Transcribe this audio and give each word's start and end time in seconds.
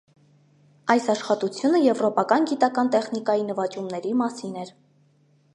Այս 0.93 1.09
աշխատությունը 1.13 1.83
եվրոպական 1.83 2.49
գիտական 2.53 2.91
տեխնիկայի 2.97 3.47
նվաճումների 3.51 4.19
մասին 4.27 4.61
էր։ 4.65 4.77